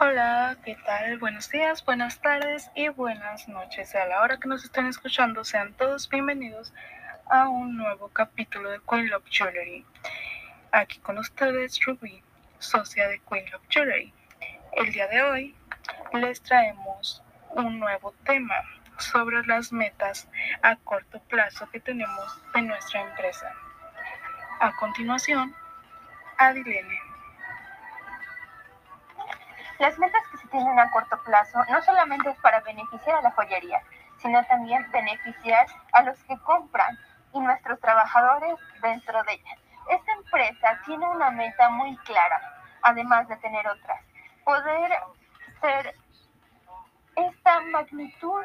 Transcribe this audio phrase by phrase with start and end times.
[0.00, 1.18] Hola, ¿qué tal?
[1.18, 3.96] Buenos días, buenas tardes y buenas noches.
[3.96, 6.72] A la hora que nos estén escuchando, sean todos bienvenidos
[7.28, 9.84] a un nuevo capítulo de Queen Love Jewelry.
[10.70, 12.22] Aquí con ustedes Ruby,
[12.60, 14.14] socia de Queen Love Jewelry.
[14.74, 15.56] El día de hoy
[16.12, 17.24] les traemos
[17.56, 18.54] un nuevo tema
[18.98, 20.28] sobre las metas
[20.62, 23.52] a corto plazo que tenemos en nuestra empresa.
[24.60, 25.56] A continuación,
[26.36, 27.07] Adilene.
[29.78, 33.30] Las metas que se tienen a corto plazo no solamente es para beneficiar a la
[33.30, 33.80] joyería,
[34.16, 36.98] sino también beneficiar a los que compran
[37.32, 39.56] y nuestros trabajadores dentro de ella.
[39.88, 42.40] Esta empresa tiene una meta muy clara,
[42.82, 44.00] además de tener otras.
[44.44, 44.98] Poder
[45.60, 45.94] ser
[47.14, 48.42] esta magnitud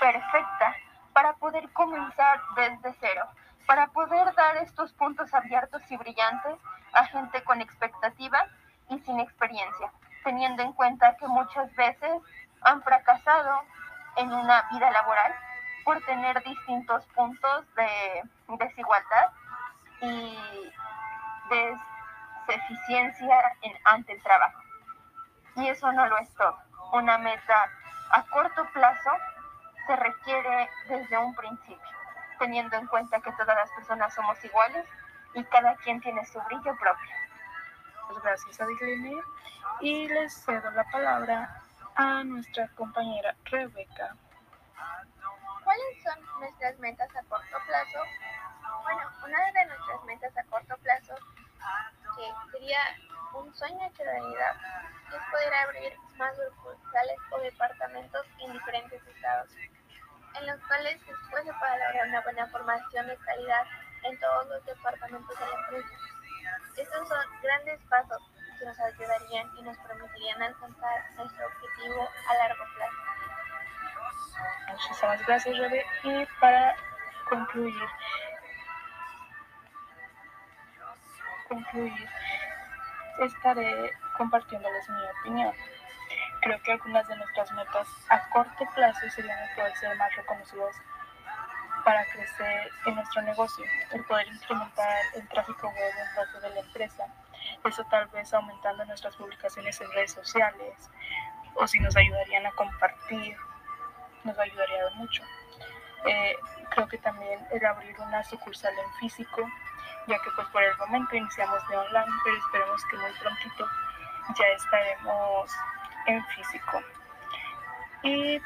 [0.00, 0.74] perfecta
[1.12, 3.28] para poder comenzar desde cero,
[3.66, 6.56] para poder dar estos puntos abiertos y brillantes
[6.94, 8.48] a gente con expectativas
[8.88, 9.92] y sin experiencia
[10.24, 12.12] teniendo en cuenta que muchas veces
[12.62, 13.62] han fracasado
[14.16, 15.34] en una vida laboral
[15.84, 18.22] por tener distintos puntos de
[18.56, 19.30] desigualdad
[20.00, 20.38] y
[22.48, 24.60] deficiencia en, ante el trabajo.
[25.56, 26.58] Y eso no lo es todo.
[26.92, 27.70] Una meta
[28.10, 29.10] a corto plazo
[29.86, 31.88] se requiere desde un principio,
[32.38, 34.86] teniendo en cuenta que todas las personas somos iguales
[35.34, 37.23] y cada quien tiene su brillo propio.
[38.08, 39.20] Muchas gracias, Adilene.
[39.80, 41.62] Y les cedo la palabra
[41.96, 44.16] a nuestra compañera Rebeca.
[45.64, 47.98] ¿Cuáles son nuestras metas a corto plazo?
[48.82, 51.14] Bueno, una de nuestras metas a corto plazo,
[52.16, 52.78] que sería
[53.32, 54.56] un sueño hecho realidad,
[55.08, 59.50] es poder abrir más sucursales o departamentos en diferentes estados,
[60.34, 63.66] en los cuales se esfuerce para lograr una buena formación de calidad
[64.02, 65.96] en todos los departamentos de la empresa.
[66.76, 68.22] Estos son grandes pasos
[68.58, 73.14] que nos ayudarían y nos permitirían alcanzar nuestro objetivo a largo plazo.
[74.72, 75.86] Muchísimas gracias, Rebe.
[76.02, 76.76] Y para
[77.28, 77.88] concluir,
[81.48, 82.08] concluir,
[83.20, 85.54] estaré compartiéndoles mi opinión.
[86.42, 90.76] Creo que algunas de nuestras metas a corto plazo serían poder ser más reconocidos
[91.84, 97.06] para crecer en nuestro negocio, el poder incrementar el tráfico web dentro de la empresa.
[97.64, 100.90] Eso tal vez aumentando nuestras publicaciones en redes sociales
[101.54, 103.36] o si nos ayudarían a compartir,
[104.24, 105.22] nos ayudaría mucho.
[106.06, 106.36] Eh,
[106.70, 109.48] creo que también el abrir una sucursal en físico,
[110.06, 113.68] ya que pues por el momento iniciamos de online, pero esperemos que muy prontito
[114.36, 115.50] ya estaremos
[116.06, 116.82] en físico.
[118.02, 118.40] Y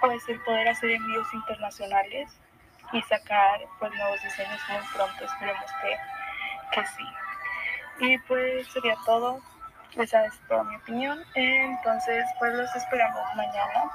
[0.00, 2.40] pues el poder hacer envíos internacionales
[2.92, 5.98] y sacar pues nuevos diseños muy pronto, esperemos que,
[6.72, 7.04] que sí.
[8.00, 9.40] Y pues sería todo,
[9.96, 13.90] esa es toda mi opinión, entonces pues los esperamos mañana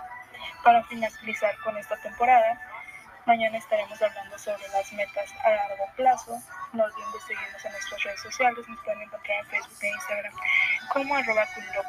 [0.64, 2.60] para finalizar con esta temporada.
[3.26, 6.38] Mañana estaremos hablando sobre las metas a largo plazo.
[6.74, 8.68] No olviden de seguirnos en nuestras redes sociales.
[8.68, 10.34] Nos pueden encontrar en Facebook e Instagram
[10.92, 11.82] como arroba Twitter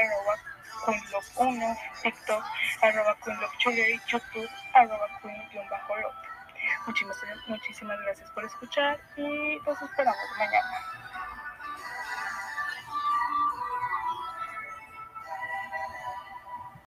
[0.00, 0.34] arroba
[0.88, 2.44] queenlove1, TikTok,
[2.82, 6.14] arroba queenlovejewelry, YouTube, arroba queen-love.
[6.86, 7.16] Muchísimas,
[7.46, 11.07] muchísimas gracias por escuchar y los esperamos mañana.